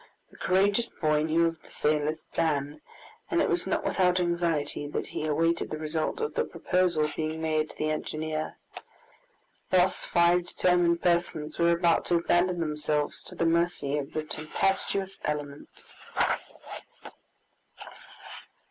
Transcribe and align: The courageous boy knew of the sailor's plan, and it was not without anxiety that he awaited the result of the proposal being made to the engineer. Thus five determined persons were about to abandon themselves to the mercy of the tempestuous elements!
The 0.31 0.37
courageous 0.37 0.89
boy 0.89 1.21
knew 1.21 1.45
of 1.45 1.61
the 1.61 1.69
sailor's 1.69 2.23
plan, 2.33 2.81
and 3.29 3.39
it 3.39 3.47
was 3.47 3.67
not 3.67 3.83
without 3.85 4.19
anxiety 4.19 4.87
that 4.87 5.05
he 5.05 5.27
awaited 5.27 5.69
the 5.69 5.77
result 5.77 6.19
of 6.19 6.33
the 6.33 6.43
proposal 6.43 7.07
being 7.15 7.39
made 7.39 7.69
to 7.69 7.77
the 7.77 7.91
engineer. 7.91 8.57
Thus 9.69 10.03
five 10.03 10.47
determined 10.47 11.03
persons 11.03 11.59
were 11.59 11.69
about 11.73 12.05
to 12.05 12.15
abandon 12.15 12.61
themselves 12.61 13.21
to 13.21 13.35
the 13.35 13.45
mercy 13.45 13.99
of 13.99 14.13
the 14.13 14.23
tempestuous 14.23 15.19
elements! 15.23 15.99